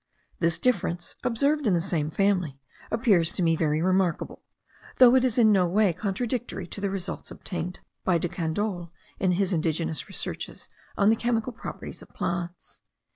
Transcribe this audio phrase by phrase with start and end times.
[0.39, 2.59] This difference, observed in the same family,
[2.89, 4.41] appears to me very remarkable,
[4.97, 9.33] though it is in no way contradictory to the results obtained by De Candolle in
[9.33, 10.67] his ingenious researches
[10.97, 12.81] on the chemical properties of plants.